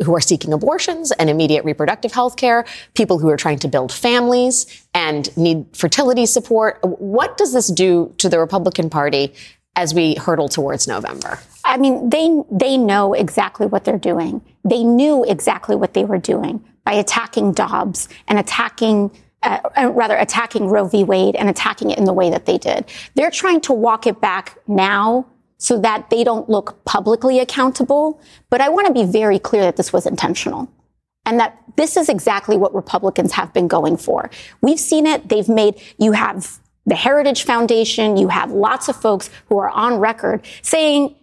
[0.04, 3.92] who are seeking abortions and immediate reproductive health care, people who are trying to build
[3.92, 6.78] families and need fertility support.
[6.82, 9.34] What does this do to the Republican Party
[9.74, 11.40] as we hurtle towards November?
[11.64, 14.42] I mean, they they know exactly what they're doing.
[14.64, 19.10] They knew exactly what they were doing by attacking Dobbs and attacking
[19.42, 21.02] uh, uh rather attacking Roe v.
[21.02, 22.84] Wade and attacking it in the way that they did.
[23.14, 25.26] They're trying to walk it back now
[25.58, 28.20] so that they don't look publicly accountable.
[28.48, 30.70] But I want to be very clear that this was intentional
[31.26, 34.30] and that this is exactly what Republicans have been going for.
[34.62, 35.28] We've seen it.
[35.28, 39.98] They've made, you have the Heritage Foundation, you have lots of folks who are on
[39.98, 41.14] record saying,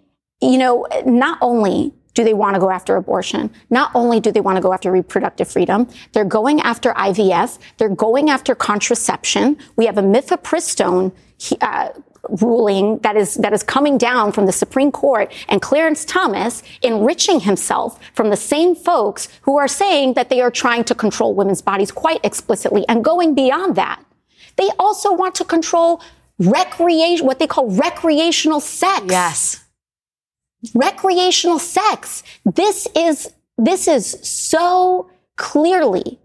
[0.41, 3.51] you know, not only do they want to go after abortion?
[3.69, 7.59] Not only do they want to go after reproductive freedom, they're going after IVF.
[7.77, 9.57] They're going after contraception.
[9.75, 11.11] We have a mifepristone
[11.61, 11.89] uh,
[12.29, 17.41] ruling that is that is coming down from the Supreme Court and Clarence Thomas enriching
[17.41, 21.61] himself from the same folks who are saying that they are trying to control women's
[21.61, 24.03] bodies quite explicitly and going beyond that.
[24.57, 26.01] They also want to control
[26.39, 29.05] recreation what they call recreational sex.
[29.09, 29.65] Yes
[30.73, 32.23] recreational sex.
[32.45, 36.19] This is, this is so clearly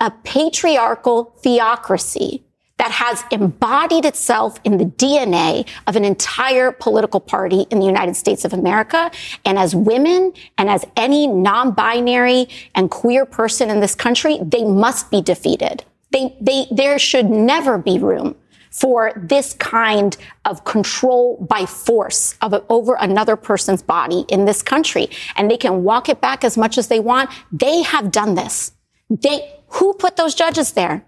[0.00, 2.44] a patriarchal theocracy
[2.78, 8.16] that has embodied itself in the DNA of an entire political party in the United
[8.16, 9.10] States of America.
[9.44, 15.10] And as women and as any non-binary and queer person in this country, they must
[15.10, 15.84] be defeated.
[16.10, 18.36] They, they, there should never be room
[18.70, 25.08] for this kind of control by force of over another person's body in this country.
[25.34, 27.30] And they can walk it back as much as they want.
[27.50, 28.72] They have done this.
[29.08, 31.05] They, who put those judges there?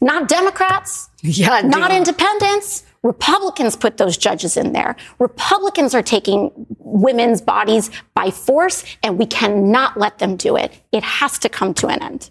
[0.00, 1.10] Not Democrats.
[1.22, 1.60] Yeah.
[1.62, 2.84] Not independents.
[3.02, 4.94] Republicans put those judges in there.
[5.18, 10.72] Republicans are taking women's bodies by force, and we cannot let them do it.
[10.92, 12.30] It has to come to an end.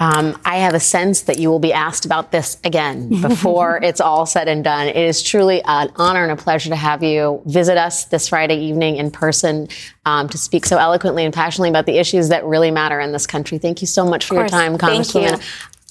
[0.00, 4.00] Um, I have a sense that you will be asked about this again before it's
[4.00, 4.88] all said and done.
[4.88, 8.58] It is truly an honor and a pleasure to have you visit us this Friday
[8.58, 9.68] evening in person
[10.04, 13.26] um, to speak so eloquently and passionately about the issues that really matter in this
[13.26, 13.58] country.
[13.58, 15.42] Thank you so much for your time, Congresswoman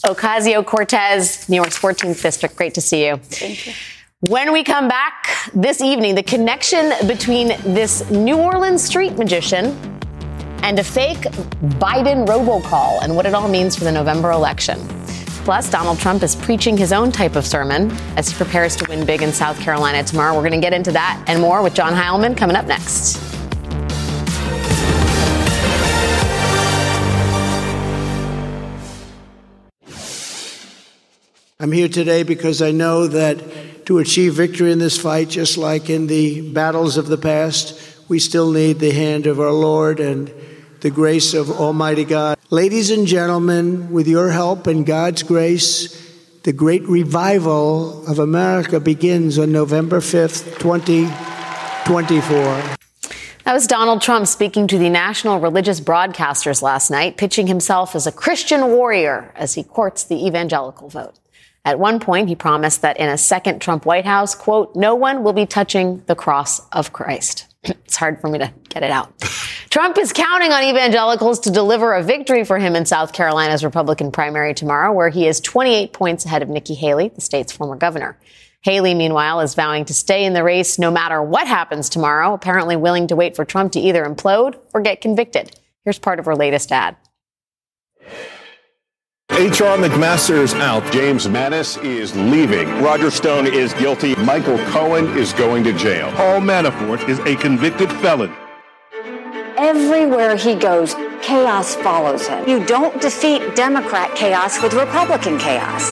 [0.05, 2.55] Ocasio Cortez, New York's 14th District.
[2.55, 3.17] Great to see you.
[3.17, 3.73] Thank you.
[4.21, 9.67] When we come back this evening, the connection between this New Orleans street magician
[10.63, 11.19] and a fake
[11.79, 14.79] Biden robocall and what it all means for the November election.
[15.45, 19.05] Plus, Donald Trump is preaching his own type of sermon as he prepares to win
[19.05, 20.33] big in South Carolina tomorrow.
[20.35, 23.36] We're going to get into that and more with John Heilemann coming up next.
[31.59, 35.89] I'm here today because I know that to achieve victory in this fight, just like
[35.89, 40.31] in the battles of the past, we still need the hand of our Lord and
[40.81, 42.37] the grace of Almighty God.
[42.51, 45.99] Ladies and gentlemen, with your help and God's grace,
[46.43, 52.75] the great revival of America begins on November 5th, 2024.
[53.45, 58.05] That was Donald Trump speaking to the national religious broadcasters last night, pitching himself as
[58.05, 61.15] a Christian warrior as he courts the evangelical vote.
[61.67, 65.21] At one point, he promised that in a second Trump White House, quote, no one
[65.21, 67.53] will be touching the cross of Christ.
[67.63, 69.11] it's hard for me to get it out.
[69.69, 74.13] Trump is counting on evangelicals to deliver a victory for him in South Carolina's Republican
[74.13, 78.17] primary tomorrow, where he is 28 points ahead of Nikki Haley, the state's former governor.
[78.61, 82.77] Haley, meanwhile, is vowing to stay in the race no matter what happens tomorrow, apparently
[82.77, 85.53] willing to wait for Trump to either implode or get convicted.
[85.83, 86.95] Here's part of her latest ad.
[89.37, 89.77] H.R.
[89.77, 90.89] McMaster is out.
[90.91, 92.67] James Mattis is leaving.
[92.81, 94.15] Roger Stone is guilty.
[94.15, 96.11] Michael Cohen is going to jail.
[96.13, 98.33] Paul Manafort is a convicted felon.
[99.57, 102.47] Everywhere he goes, chaos follows him.
[102.49, 105.91] You don't defeat Democrat chaos with Republican chaos.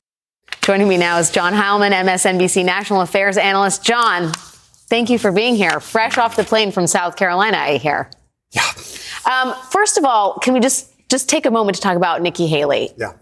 [0.62, 3.84] Joining me now is John Heilemann, MSNBC national affairs analyst.
[3.84, 4.32] John,
[4.89, 5.80] thank you for being here.
[5.80, 8.10] Fresh off the plane from South Carolina, I hear.
[8.52, 8.63] Yeah.
[9.32, 12.48] Um, first of all, can we just just take a moment to talk about Nikki
[12.48, 12.89] Haley?
[12.98, 13.13] Yeah.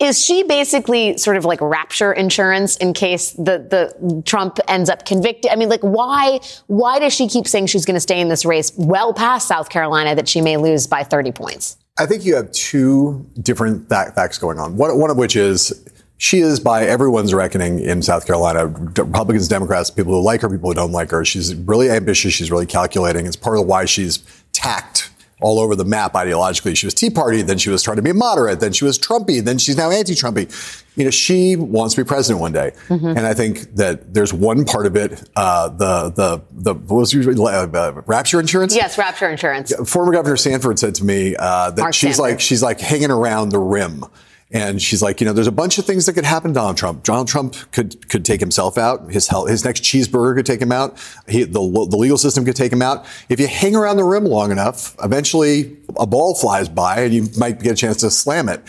[0.00, 5.04] Is she basically sort of like rapture insurance in case the, the Trump ends up
[5.04, 5.50] convicted?
[5.50, 8.44] I mean, like, why, why does she keep saying she's going to stay in this
[8.44, 11.76] race well past South Carolina that she may lose by 30 points?
[11.98, 14.76] I think you have two different facts going on.
[14.76, 15.72] One, one of which is
[16.18, 20.70] she is, by everyone's reckoning in South Carolina, Republicans, Democrats, people who like her, people
[20.70, 21.24] who don't like her.
[21.24, 22.32] She's really ambitious.
[22.32, 23.24] She's really calculating.
[23.24, 24.18] It's part of why she's
[24.52, 25.10] tacked
[25.40, 26.76] all over the map ideologically.
[26.76, 29.42] She was Tea Party, then she was trying to be moderate, then she was Trumpy,
[29.42, 30.84] then she's now anti-Trumpy.
[30.96, 33.06] You know, she wants to be president one day, mm-hmm.
[33.06, 37.12] and I think that there's one part of it, uh, the the the what was
[37.12, 38.74] usually uh, rapture insurance.
[38.74, 39.72] Yes, rapture insurance.
[39.88, 42.32] Former Governor Sanford said to me uh, that Mark she's Sanford.
[42.32, 44.04] like she's like hanging around the rim.
[44.50, 46.78] And she's like, you know, there's a bunch of things that could happen to Donald
[46.78, 47.02] Trump.
[47.02, 49.10] Donald Trump could could take himself out.
[49.12, 50.98] His health, his next cheeseburger could take him out.
[51.28, 53.04] He, the the legal system could take him out.
[53.28, 57.28] If you hang around the rim long enough, eventually a ball flies by and you
[57.36, 58.62] might get a chance to slam it.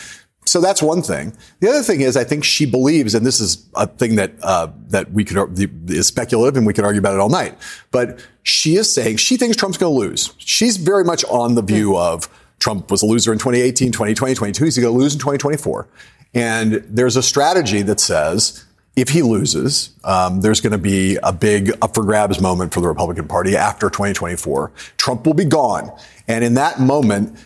[0.46, 1.36] So that's one thing.
[1.60, 4.68] The other thing is, I think she believes, and this is a thing that uh,
[4.88, 5.58] that we could
[5.88, 7.56] is speculative, and we could argue about it all night.
[7.90, 10.34] But she is saying she thinks Trump's going to lose.
[10.38, 12.28] She's very much on the view of
[12.60, 14.64] Trump was a loser in 2018, 2020, 22.
[14.64, 15.88] He's going to lose in 2024.
[16.34, 18.64] And there's a strategy that says
[18.96, 22.80] if he loses, um, there's going to be a big up for grabs moment for
[22.80, 24.72] the Republican Party after 2024.
[24.96, 25.90] Trump will be gone.
[26.28, 27.36] And in that moment,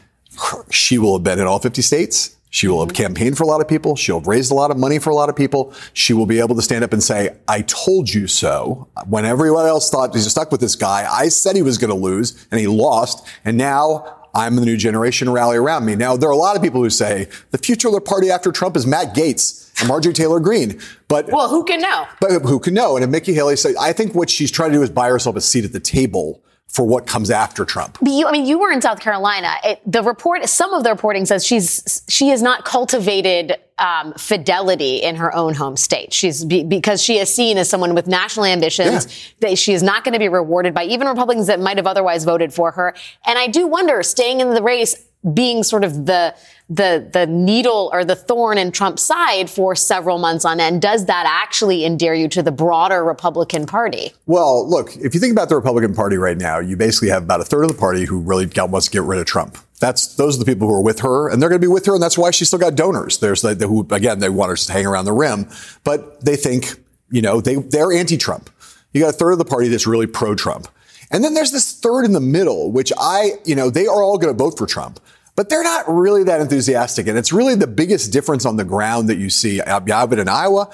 [0.71, 2.37] she will have been in all 50 states.
[2.51, 3.97] She will have campaigned for a lot of people.
[3.97, 5.75] She'll have raised a lot of money for a lot of people.
[5.93, 8.89] She will be able to stand up and say, I told you so.
[9.09, 11.97] When everyone else thought he's stuck with this guy, I said he was going to
[11.97, 13.27] lose and he lost.
[13.45, 15.95] And now I'm the new generation rally around me.
[15.95, 18.51] Now, there are a lot of people who say the future of the party after
[18.51, 20.81] Trump is Matt Gaetz and Marjorie Taylor Greene.
[21.09, 22.07] But well, who can know?
[22.21, 22.97] But who can know?
[22.97, 25.37] And if Nikki Haley said, I think what she's trying to do is buy herself
[25.37, 27.99] a seat at the table for what comes after Trump.
[28.01, 29.55] But you, I mean, you were in South Carolina.
[29.63, 34.97] It, the report, some of the reporting says she's she has not cultivated um, fidelity
[34.97, 36.13] in her own home state.
[36.13, 39.07] She's be, because she is seen as someone with national ambitions.
[39.41, 39.49] Yeah.
[39.51, 42.25] That she is not going to be rewarded by even Republicans that might have otherwise
[42.25, 42.95] voted for her.
[43.25, 44.97] And I do wonder, staying in the race,
[45.33, 46.35] being sort of the
[46.69, 50.83] the the needle or the thorn in Trump's side for several months on end.
[50.83, 54.13] Does that actually endear you to the broader Republican Party?
[54.27, 57.41] Well, look, if you think about the Republican Party right now, you basically have about
[57.41, 59.59] a third of the party who really wants to get rid of Trump.
[59.81, 61.87] That's those are the people who are with her, and they're going to be with
[61.87, 63.19] her, and that's why she's still got donors.
[63.19, 65.49] There's the, the who again they want her to hang around the rim,
[65.85, 66.75] but they think
[67.11, 68.51] you know they they're anti-Trump.
[68.93, 70.69] You got a third of the party that's really pro-Trump.
[71.11, 74.19] And then there's this third in the middle, which I, you know, they are all
[74.19, 75.01] going to vote for Trump
[75.37, 77.07] but they're not really that enthusiastic.
[77.07, 79.61] And it's really the biggest difference on the ground that you see.
[79.61, 80.71] I've been in Iowa,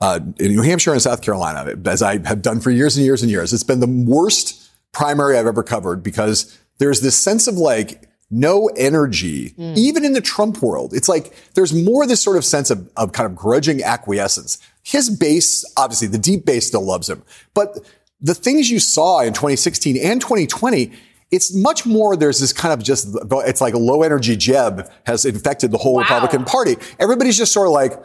[0.00, 3.22] uh, in New Hampshire and South Carolina, as I have done for years and years
[3.22, 3.52] and years.
[3.52, 8.68] It's been the worst primary I've ever covered because there's this sense of like, no
[8.76, 9.76] energy, mm.
[9.76, 10.92] even in the Trump world.
[10.92, 14.58] It's like there's more this sort of sense of, of kind of grudging acquiescence.
[14.82, 17.22] His base, obviously, the deep base still loves him.
[17.52, 17.78] But
[18.20, 20.92] the things you saw in 2016 and 2020,
[21.30, 25.24] it's much more, there's this kind of just, it's like a low energy Jeb has
[25.24, 26.02] infected the whole wow.
[26.02, 26.76] Republican Party.
[26.98, 28.00] Everybody's just sort of like,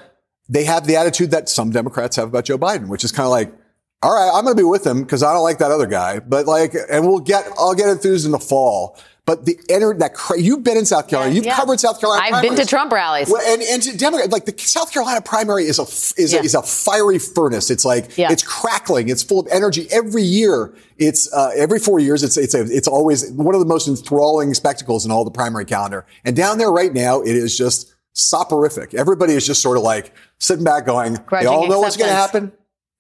[0.48, 3.32] they have the attitude that some Democrats have about Joe Biden, which is kind of
[3.32, 3.54] like,
[4.02, 6.20] all right, I'm going to be with him because I don't like that other guy,
[6.20, 8.97] but like, and we'll get, I'll get enthused in the fall.
[9.26, 11.56] But the enter that cra- you've been in South Carolina, you've yeah.
[11.56, 12.24] covered South Carolina.
[12.24, 12.50] I've primaries.
[12.50, 13.30] been to Trump rallies.
[13.30, 15.84] Well, and and to Democrat, like the South Carolina primary is a
[16.20, 16.39] is, yeah.
[16.39, 17.70] a, is a fiery furnace.
[17.70, 18.32] It's like yeah.
[18.32, 19.08] it's crackling.
[19.08, 19.86] It's full of energy.
[19.91, 22.24] Every year, it's uh, every four years.
[22.24, 25.66] It's it's a, it's always one of the most enthralling spectacles in all the primary
[25.66, 26.08] calendar.
[26.26, 28.95] And down there right now, it is just soporific.
[28.95, 31.84] Everybody is just sort of like sitting back, going, Grudging "They all know acceptance.
[31.84, 32.52] what's going to happen.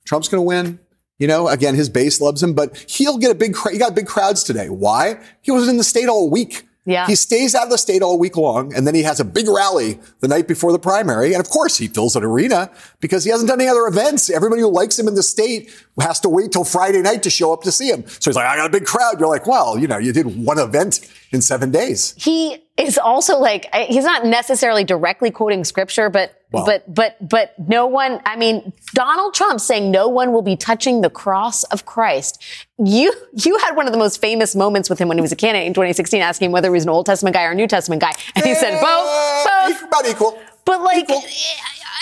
[0.05, 0.79] Trump's going to win."
[1.19, 4.07] You know, again, his base loves him, but he'll get a big, he got big
[4.07, 4.69] crowds today.
[4.69, 5.19] Why?
[5.41, 6.65] He was in the state all week.
[6.85, 7.05] Yeah.
[7.05, 9.47] He stays out of the state all week long, and then he has a big
[9.47, 11.33] rally the night before the primary.
[11.33, 14.27] And of course, he fills an arena because he hasn't done any other events.
[14.29, 17.53] Everybody who likes him in the state has to wait till Friday night to show
[17.53, 18.07] up to see him.
[18.07, 19.19] So he's like, I got a big crowd.
[19.19, 22.15] You're like, well, you know, you did one event in seven days.
[22.17, 27.53] He is also like, he's not necessarily directly quoting scripture, but well, but but but
[27.59, 31.85] no one i mean donald trump saying no one will be touching the cross of
[31.85, 32.41] christ.
[32.77, 35.35] You you had one of the most famous moments with him when he was a
[35.35, 38.01] candidate in 2016 asking whether he was an old testament guy or a new testament
[38.01, 38.13] guy.
[38.35, 39.83] And he said eh, both both.
[39.87, 40.39] about equal.
[40.65, 41.21] But like equal.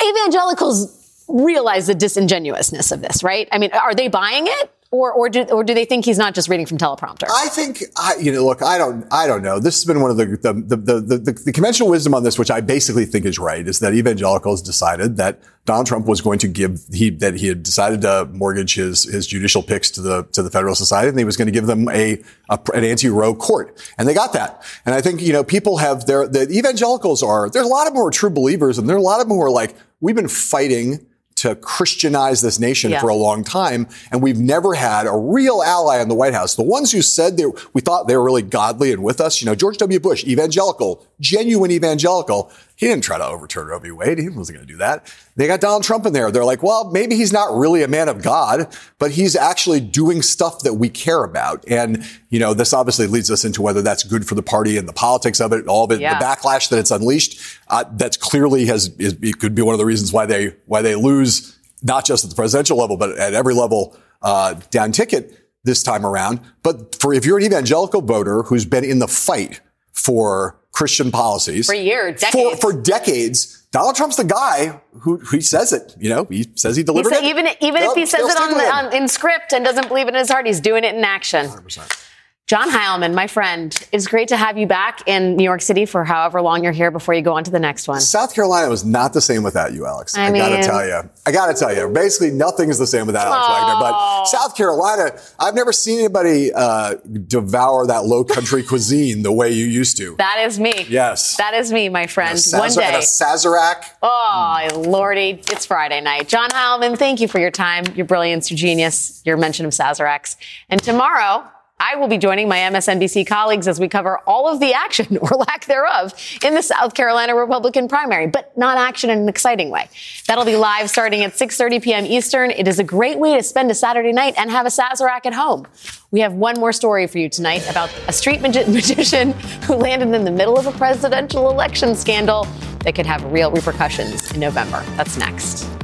[0.09, 3.47] evangelicals realize the disingenuousness of this right?
[3.51, 6.33] I mean are they buying it or, or do, or do they think he's not
[6.33, 7.27] just reading from teleprompter?
[7.29, 9.59] I think, I, you know, look, I don't, I don't know.
[9.59, 12.39] This has been one of the, the, the, the, the, the conventional wisdom on this,
[12.39, 16.39] which I basically think is right, is that evangelicals decided that Donald Trump was going
[16.39, 20.23] to give, he, that he had decided to mortgage his, his judicial picks to the,
[20.31, 23.35] to the Federalist Society and he was going to give them a, a an anti-Roe
[23.35, 23.77] court.
[23.97, 24.63] And they got that.
[24.85, 27.93] And I think, you know, people have their, the evangelicals are, there's a lot of
[27.93, 29.75] them who are true believers and there are a lot of them who are like,
[29.99, 31.05] we've been fighting
[31.37, 32.99] to Christianize this nation yeah.
[32.99, 33.87] for a long time.
[34.11, 36.55] And we've never had a real ally in the White House.
[36.55, 39.45] The ones who said they, we thought they were really godly and with us, you
[39.45, 39.99] know, George W.
[39.99, 42.51] Bush, evangelical, genuine evangelical.
[42.77, 43.89] He didn't try to overturn Roe v.
[43.89, 44.19] Wade.
[44.19, 45.11] He wasn't going to do that.
[45.35, 46.29] They got Donald Trump in there.
[46.29, 48.67] They're like, well, maybe he's not really a man of God,
[48.99, 51.67] but he's actually doing stuff that we care about.
[51.67, 54.87] And, you know, this obviously leads us into whether that's good for the party and
[54.87, 56.19] the politics of it, all of it, yeah.
[56.19, 57.41] the backlash that it's unleashed.
[57.67, 60.83] Uh, that's clearly has, is, it could be one of the reasons why they, why
[60.83, 65.49] they lose, not just at the presidential level, but at every level, uh, down ticket
[65.63, 66.39] this time around.
[66.61, 69.61] But for, if you're an evangelical voter who's been in the fight
[69.93, 72.59] for Christian policies for years, decades.
[72.59, 73.65] For, for decades.
[73.71, 75.95] Donald Trump's the guy who, who says it.
[75.97, 77.23] You know, he says he delivered he it.
[77.23, 80.19] Even even if he says it on, on, in script and doesn't believe it in
[80.19, 81.47] his heart, he's doing it in action.
[81.47, 82.06] 100%.
[82.47, 86.05] John Heilemann, my friend, it's great to have you back in New York City for
[86.05, 87.99] however long you're here before you go on to the next one.
[87.99, 90.17] South Carolina was not the same without you, Alex.
[90.17, 91.09] I I, gotta tell you.
[91.25, 91.89] I gotta tell you.
[91.93, 93.79] Basically, nothing is the same without Alex Wagner.
[93.81, 96.95] But South Carolina, I've never seen anybody uh,
[97.27, 100.15] devour that low country cuisine the way you used to.
[100.15, 100.85] That is me.
[100.87, 101.35] Yes.
[101.35, 102.37] That is me, my friend.
[102.39, 102.95] Sazerac- One day.
[102.95, 103.83] A Sazerac.
[104.01, 106.29] Oh, Lordy, it's Friday night.
[106.29, 110.37] John Heilemann, thank you for your time, your brilliance, your genius, your mention of Sazeracs.
[110.69, 111.43] And tomorrow,
[111.79, 115.29] I will be joining my MSNBC colleagues as we cover all of the action or
[115.37, 116.13] lack thereof
[116.43, 119.87] in the South Carolina Republican primary, but not action in an exciting way.
[120.27, 122.05] That'll be live starting at 6:30 p.m.
[122.05, 122.51] Eastern.
[122.51, 125.33] It is a great way to spend a Saturday night and have a Sazerac at
[125.33, 125.67] home.
[126.09, 130.15] We have one more story for you tonight about a street magi- magician who landed
[130.15, 132.45] in the middle of a presidential election scandal
[132.79, 134.83] that could have real repercussions in November.
[134.95, 135.76] That's next.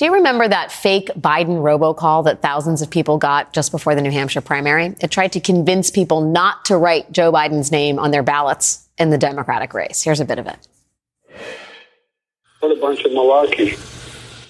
[0.00, 4.00] Do you remember that fake Biden robocall that thousands of people got just before the
[4.00, 4.96] New Hampshire primary?
[4.98, 9.10] It tried to convince people not to write Joe Biden's name on their ballots in
[9.10, 10.02] the Democratic race.
[10.02, 10.56] Here's a bit of it.
[12.60, 13.76] What a bunch of malarkey.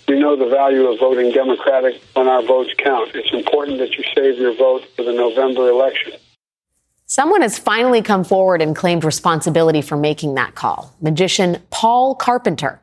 [0.07, 3.11] We know the value of voting Democratic when our votes count.
[3.17, 6.13] It's important that you save your vote for the November election.
[7.07, 10.95] Someone has finally come forward and claimed responsibility for making that call.
[11.01, 12.81] Magician Paul Carpenter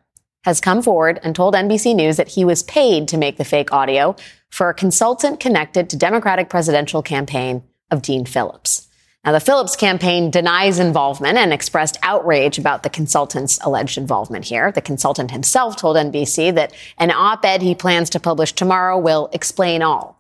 [0.47, 3.73] has come forward and told NBC News that he was paid to make the fake
[3.73, 4.15] audio
[4.49, 8.87] for a consultant connected to Democratic presidential campaign of Dean Phillips.
[9.25, 14.71] Now, the Phillips campaign denies involvement and expressed outrage about the consultant's alleged involvement here.
[14.71, 19.81] The consultant himself told NBC that an op-ed he plans to publish tomorrow will explain
[19.81, 20.17] all.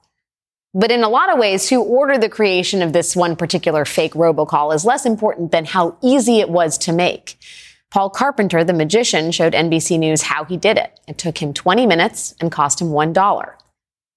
[0.73, 4.13] But in a lot of ways, who ordered the creation of this one particular fake
[4.13, 7.37] robocall is less important than how easy it was to make.
[7.89, 10.99] Paul Carpenter, the magician, showed NBC News how he did it.
[11.07, 13.53] It took him 20 minutes and cost him $1.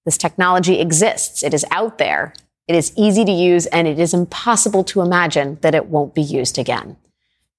[0.05, 1.43] This technology exists.
[1.43, 2.33] It is out there.
[2.67, 6.21] It is easy to use, and it is impossible to imagine that it won't be
[6.21, 6.97] used again.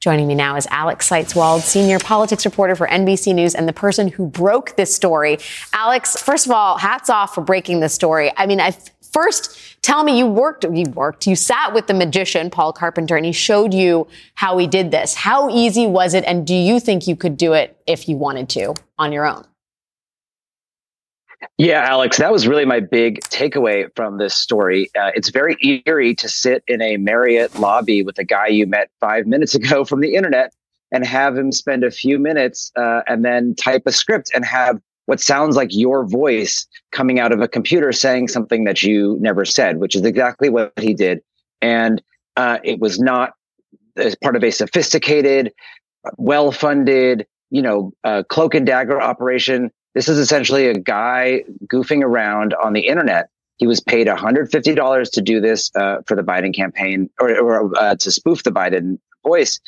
[0.01, 4.09] Joining me now is Alex Seitz-Wald, senior politics reporter for NBC News and the person
[4.09, 5.39] who broke this story.
[5.73, 8.33] Alex, first of all, hats off for breaking this story.
[8.37, 8.77] I mean, I
[9.13, 13.27] first tell me you worked, you worked, you sat with the magician, Paul Carpenter, and
[13.27, 15.15] he showed you how he did this.
[15.15, 16.25] How easy was it?
[16.25, 19.45] And do you think you could do it if you wanted to on your own?
[21.59, 24.91] Yeah, Alex, that was really my big takeaway from this story.
[24.99, 25.57] Uh, it's very
[25.87, 29.85] eerie to sit in a Marriott lobby with a guy you met five minutes ago
[29.85, 30.53] from the internet
[30.93, 34.81] and have him spend a few minutes uh, and then type a script and have
[35.07, 39.45] what sounds like your voice coming out of a computer saying something that you never
[39.45, 41.21] said, which is exactly what he did.
[41.61, 42.03] And
[42.37, 43.35] uh, it was not
[43.97, 45.53] as part of a sophisticated,
[46.17, 49.71] well funded, you know, uh, cloak and dagger operation.
[49.95, 53.29] This is essentially a guy goofing around on the internet.
[53.59, 57.95] He was paid $150 to do this uh, for the Biden campaign or, or uh,
[57.97, 59.61] to spoof the Biden voice.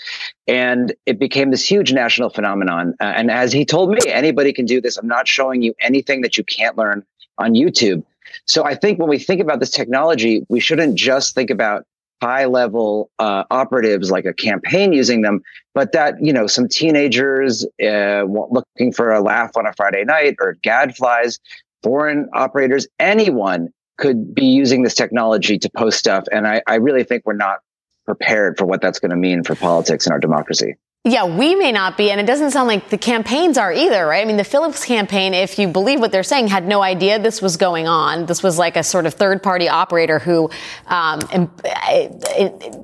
[0.47, 2.95] And it became this huge national phenomenon.
[3.01, 4.97] Uh, and as he told me, anybody can do this.
[4.97, 7.05] I'm not showing you anything that you can't learn
[7.39, 8.05] on YouTube.
[8.47, 11.85] So I think when we think about this technology, we shouldn't just think about
[12.23, 15.43] high level uh, operatives like a campaign using them,
[15.75, 20.37] but that, you know, some teenagers uh, looking for a laugh on a Friday night
[20.41, 21.39] or gadflies,
[21.83, 26.25] foreign operators, anyone could be using this technology to post stuff.
[26.33, 27.59] And I, I really think we're not
[28.05, 30.77] prepared for what that's going to mean for politics and our democracy.
[31.07, 34.23] Yeah, we may not be, and it doesn't sound like the campaigns are either, right?
[34.23, 37.43] I mean, the Phillips campaign, if you believe what they're saying, had no idea this
[37.43, 38.25] was going on.
[38.25, 40.49] This was like a sort of third party operator who
[40.87, 41.21] um,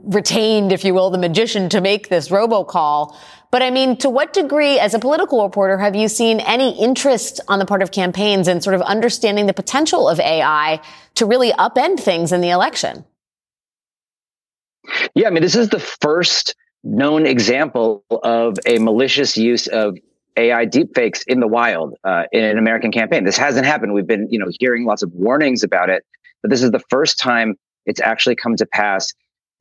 [0.05, 3.17] retained, if you will, the magician to make this robocall.
[3.51, 7.41] But I mean, to what degree, as a political reporter, have you seen any interest
[7.49, 10.83] on the part of campaigns in sort of understanding the potential of AI
[11.15, 13.07] to really upend things in the election?
[15.15, 19.97] Yeah, I mean, this is the first known example of a malicious use of
[20.37, 23.25] AI deepfakes in the wild uh, in an American campaign.
[23.25, 23.93] This hasn't happened.
[23.93, 26.05] We've been, you know, hearing lots of warnings about it,
[26.43, 27.57] but this is the first time
[27.87, 29.13] it's actually come to pass,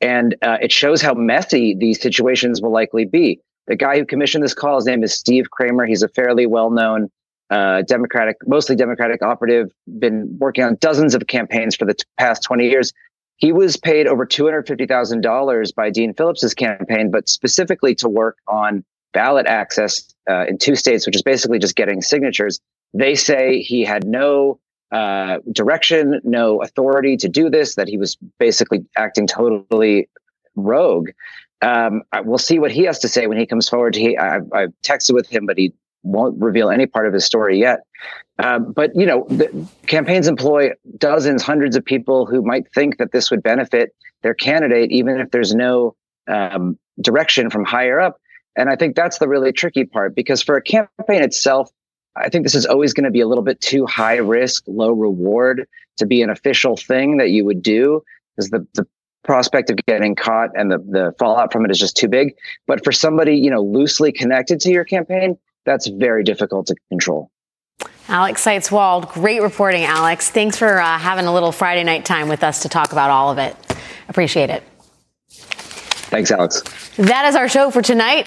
[0.01, 3.39] and uh, it shows how messy these situations will likely be.
[3.67, 5.85] The guy who commissioned this call, his name is Steve Kramer.
[5.85, 7.09] He's a fairly well-known
[7.49, 12.43] uh, Democratic, mostly Democratic operative, been working on dozens of campaigns for the t- past
[12.43, 12.93] 20 years.
[13.39, 18.83] He was paid over $250,000 by Dean Phillips's campaign, but specifically to work on
[19.13, 22.59] ballot access uh, in two states, which is basically just getting signatures.
[22.93, 24.59] They say he had no
[24.91, 30.09] uh, direction, no authority to do this, that he was basically acting totally
[30.55, 31.09] rogue.
[31.61, 33.95] Um, I, we'll see what he has to say when he comes forward.
[33.95, 35.73] He, I, I've texted with him, but he
[36.03, 37.81] won't reveal any part of his story yet.
[38.37, 39.27] Um, but you know,
[39.87, 44.91] campaigns employ dozens, hundreds of people who might think that this would benefit their candidate,
[44.91, 45.95] even if there's no
[46.27, 48.17] um, direction from higher up.
[48.55, 51.69] And I think that's the really tricky part because for a campaign itself,
[52.15, 54.91] I think this is always going to be a little bit too high risk, low
[54.91, 58.03] reward to be an official thing that you would do
[58.35, 58.87] because the, the
[59.23, 62.35] prospect of getting caught and the, the fallout from it is just too big.
[62.67, 65.37] But for somebody, you know, loosely connected to your campaign,
[65.69, 67.29] that's very difficult to control.
[68.07, 70.31] Alex Seitz-Wald, great reporting, Alex.
[70.31, 73.29] Thanks for uh, having a little Friday night time with us to talk about all
[73.29, 73.55] of it.
[74.07, 74.63] Appreciate it.
[76.09, 76.63] Thanks, Alex.
[76.95, 78.17] That is our show for tonight.